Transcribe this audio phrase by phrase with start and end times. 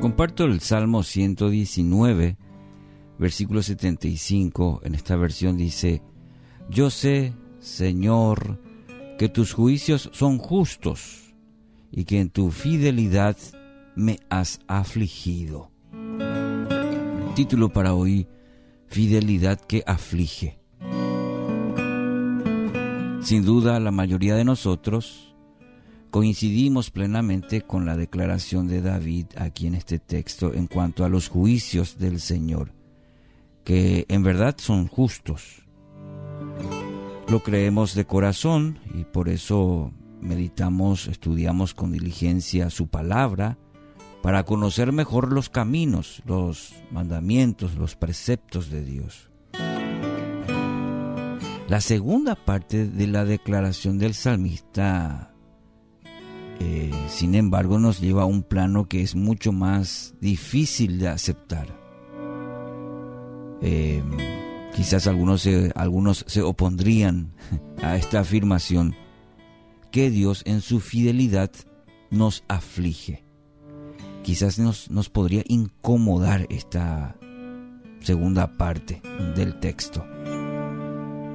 [0.00, 2.36] Comparto el Salmo 119,
[3.18, 4.80] versículo 75.
[4.84, 6.02] En esta versión dice,
[6.70, 8.62] Yo sé, Señor,
[9.18, 11.34] que tus juicios son justos
[11.90, 13.36] y que en tu fidelidad
[13.96, 15.72] me has afligido.
[17.34, 18.28] Título para hoy,
[18.86, 20.60] Fidelidad que aflige.
[23.20, 25.34] Sin duda, la mayoría de nosotros
[26.10, 31.28] coincidimos plenamente con la declaración de David aquí en este texto en cuanto a los
[31.28, 32.72] juicios del Señor,
[33.64, 35.62] que en verdad son justos.
[37.28, 43.58] Lo creemos de corazón y por eso meditamos, estudiamos con diligencia su palabra
[44.22, 49.30] para conocer mejor los caminos, los mandamientos, los preceptos de Dios.
[51.68, 55.34] La segunda parte de la declaración del salmista
[56.60, 61.68] eh, sin embargo nos lleva a un plano que es mucho más difícil de aceptar.
[63.62, 64.02] Eh,
[64.74, 67.32] quizás algunos se, algunos se opondrían
[67.82, 68.96] a esta afirmación
[69.92, 71.50] que Dios en su fidelidad
[72.10, 73.24] nos aflige.
[74.22, 77.16] Quizás nos, nos podría incomodar esta
[78.00, 79.00] segunda parte
[79.36, 80.04] del texto.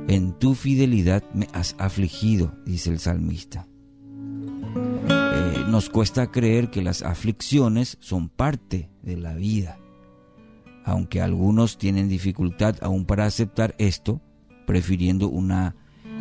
[0.08, 3.68] En tu fidelidad me has afligido, dice el salmista
[5.74, 9.80] nos cuesta creer que las aflicciones son parte de la vida.
[10.86, 14.22] Aunque algunos tienen dificultad aún para aceptar esto,
[14.68, 15.76] prefiriendo una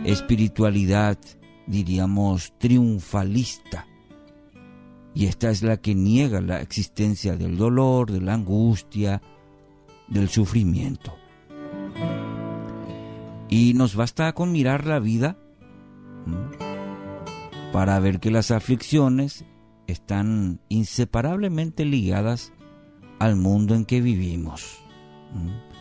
[0.06, 1.19] espiritualidad,
[1.67, 3.86] diríamos, triunfalista.
[5.14, 9.20] Y esta es la que niega la existencia del dolor, de la angustia,
[10.08, 11.12] del sufrimiento.
[13.50, 15.36] Y nos basta con mirar la vida
[17.73, 19.45] para ver que las aflicciones
[19.87, 22.53] están inseparablemente ligadas
[23.19, 24.79] al mundo en que vivimos.
[25.33, 25.73] ¿Mm?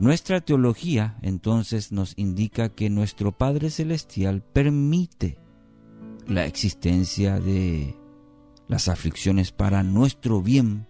[0.00, 5.38] Nuestra teología entonces nos indica que nuestro Padre Celestial permite
[6.26, 7.96] la existencia de
[8.66, 10.88] las aflicciones para nuestro bien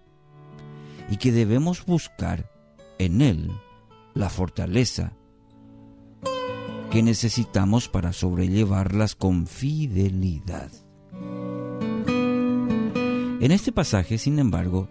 [1.11, 2.50] y que debemos buscar
[2.99, 3.50] en Él
[4.15, 5.12] la fortaleza
[6.92, 10.70] que necesitamos para sobrellevarlas con fidelidad.
[13.41, 14.91] En este pasaje, sin embargo,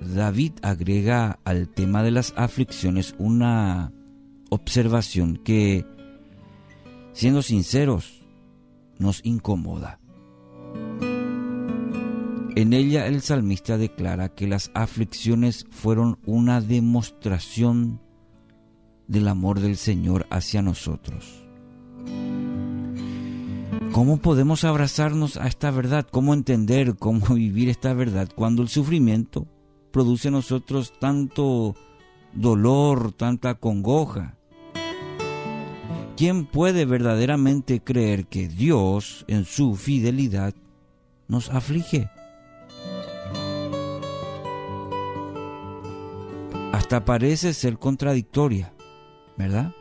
[0.00, 3.92] David agrega al tema de las aflicciones una
[4.48, 5.84] observación que,
[7.12, 8.24] siendo sinceros,
[8.98, 10.00] nos incomoda.
[12.56, 18.00] En ella el salmista declara que las aflicciones fueron una demostración
[19.12, 21.44] del amor del Señor hacia nosotros.
[23.92, 26.06] ¿Cómo podemos abrazarnos a esta verdad?
[26.10, 29.46] ¿Cómo entender, cómo vivir esta verdad cuando el sufrimiento
[29.92, 31.76] produce en nosotros tanto
[32.32, 34.38] dolor, tanta congoja?
[36.16, 40.54] ¿Quién puede verdaderamente creer que Dios, en su fidelidad,
[41.28, 42.08] nos aflige?
[46.72, 48.71] Hasta parece ser contradictoria.
[49.36, 49.74] ¿Verdad?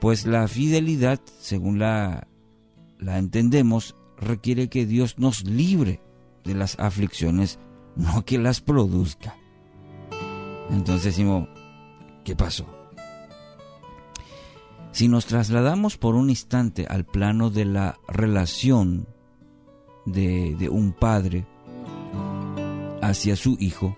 [0.00, 2.28] Pues la fidelidad, según la,
[2.98, 6.00] la entendemos, requiere que Dios nos libre
[6.44, 7.58] de las aflicciones,
[7.96, 9.36] no que las produzca.
[10.70, 11.48] Entonces decimos,
[12.24, 12.66] ¿qué pasó?
[14.92, 19.06] Si nos trasladamos por un instante al plano de la relación
[20.06, 21.46] de, de un padre
[23.02, 23.94] hacia su hijo,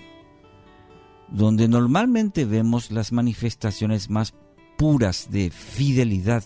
[1.31, 4.34] donde normalmente vemos las manifestaciones más
[4.78, 6.44] puras de fidelidad,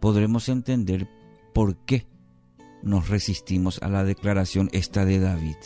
[0.00, 1.06] podremos entender
[1.52, 2.06] por qué
[2.82, 5.56] nos resistimos a la declaración esta de David.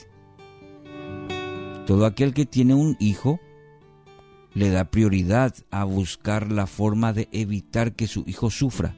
[1.87, 3.38] Todo aquel que tiene un hijo
[4.53, 8.97] le da prioridad a buscar la forma de evitar que su hijo sufra.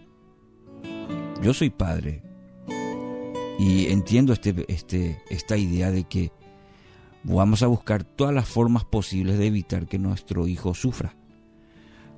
[1.42, 2.22] Yo soy padre
[3.58, 6.32] y entiendo este, este, esta idea de que
[7.22, 11.14] vamos a buscar todas las formas posibles de evitar que nuestro hijo sufra.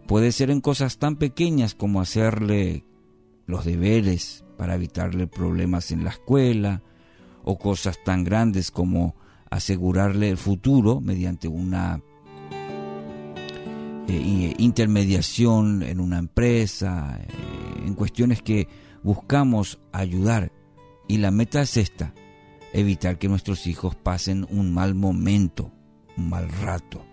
[0.09, 2.85] Puede ser en cosas tan pequeñas como hacerle
[3.47, 6.83] los deberes para evitarle problemas en la escuela,
[7.45, 9.15] o cosas tan grandes como
[9.51, 12.03] asegurarle el futuro mediante una
[14.09, 18.69] eh, intermediación en una empresa, eh, en cuestiones que
[19.03, 20.53] buscamos ayudar.
[21.07, 22.15] Y la meta es esta,
[22.73, 25.71] evitar que nuestros hijos pasen un mal momento,
[26.17, 27.08] un mal rato.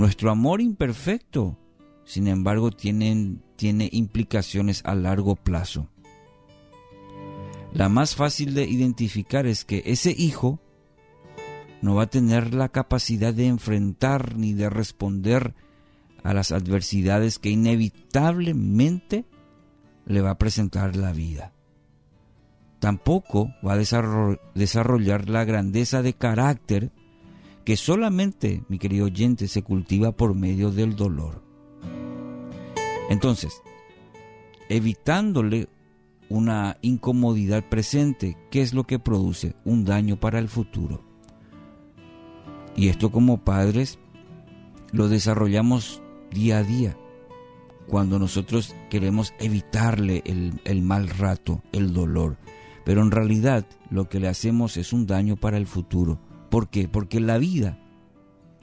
[0.00, 1.58] Nuestro amor imperfecto,
[2.06, 3.36] sin embargo, tiene,
[3.92, 5.90] implicaciones a largo plazo.
[7.74, 10.58] La más fácil de identificar es que ese hijo
[11.82, 15.54] no va a tener la capacidad de enfrentar ni de responder
[16.22, 19.26] a las adversidades que inevitablemente
[20.06, 21.52] le va a presentar la vida.
[22.78, 26.90] Tampoco va a desarrollar la grandeza de carácter
[27.64, 31.42] que solamente, mi querido oyente, se cultiva por medio del dolor.
[33.08, 33.62] Entonces,
[34.68, 35.68] evitándole
[36.28, 39.54] una incomodidad presente, ¿qué es lo que produce?
[39.64, 41.02] Un daño para el futuro.
[42.76, 43.98] Y esto como padres
[44.92, 46.96] lo desarrollamos día a día,
[47.88, 52.38] cuando nosotros queremos evitarle el, el mal rato, el dolor.
[52.84, 56.20] Pero en realidad lo que le hacemos es un daño para el futuro.
[56.50, 56.88] ¿Por qué?
[56.88, 57.78] Porque la vida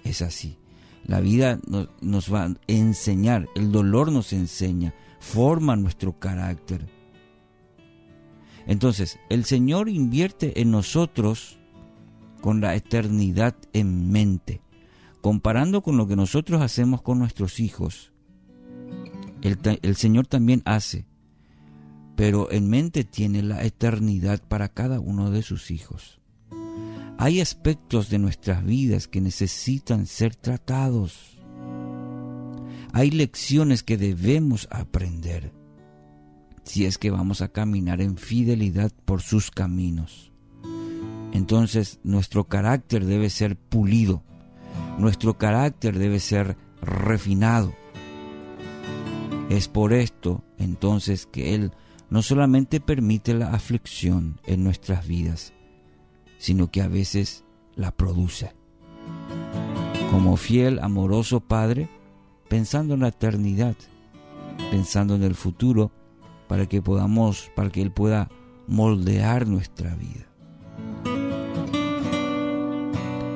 [0.04, 0.58] es así.
[1.06, 1.60] La vida
[2.02, 6.86] nos, va a enseñar, el dolor nos enseña, forma nuestro carácter.
[8.66, 11.60] Entonces, el Señor invierte en nosotros
[12.42, 14.62] con la eternidad en mente.
[15.22, 18.12] Comparando con lo que nosotros hacemos con nuestros hijos,
[19.42, 21.06] el, Señor también hace,
[22.16, 26.20] pero en mente tiene la eternidad para cada uno de sus hijos.
[27.20, 31.38] Hay aspectos de nuestras vidas que necesitan ser tratados.
[32.94, 35.52] Hay lecciones que debemos aprender
[36.64, 40.32] si es que vamos a caminar en fidelidad por sus caminos.
[41.32, 44.24] Entonces nuestro carácter debe ser pulido,
[44.98, 47.74] nuestro carácter debe ser refinado.
[49.50, 51.72] Es por esto entonces que Él
[52.10, 55.54] no solamente permite la aflicción en nuestras vidas,
[56.38, 57.44] sino que a veces
[57.76, 58.54] la produce.
[60.12, 61.90] Como fiel, amoroso Padre,
[62.48, 63.76] pensando en la eternidad,
[64.72, 65.92] pensando en el futuro,
[66.48, 68.30] para que podamos, para que Él pueda
[68.68, 70.26] moldear nuestra vida.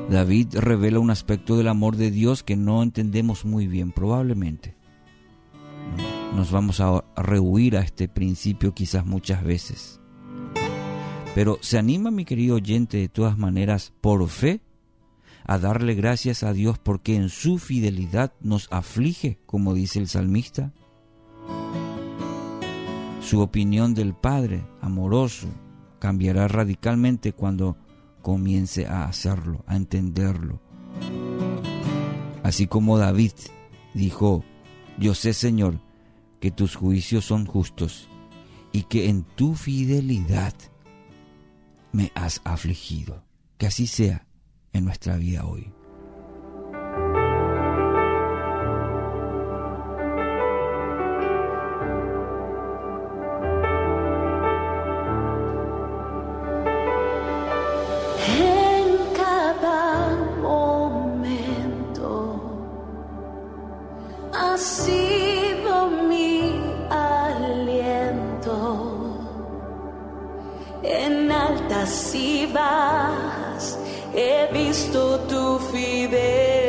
[0.09, 4.75] David revela un aspecto del amor de Dios que no entendemos muy bien, probablemente.
[6.35, 10.00] Nos vamos a rehuir a este principio quizás muchas veces.
[11.33, 14.61] Pero se anima mi querido oyente de todas maneras por fe
[15.45, 20.73] a darle gracias a Dios porque en su fidelidad nos aflige, como dice el salmista.
[23.21, 25.47] Su opinión del Padre amoroso
[25.99, 27.77] cambiará radicalmente cuando
[28.21, 30.59] comience a hacerlo, a entenderlo.
[32.43, 33.33] Así como David
[33.93, 34.43] dijo,
[34.97, 35.79] yo sé Señor
[36.39, 38.09] que tus juicios son justos
[38.71, 40.53] y que en tu fidelidad
[41.91, 43.23] me has afligido.
[43.57, 44.25] Que así sea
[44.73, 45.71] en nuestra vida hoy.
[64.43, 65.20] En
[72.47, 73.77] bajas
[74.13, 76.60] he visto tu fidelidad.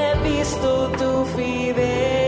[0.00, 2.19] He visto tu fidelidad.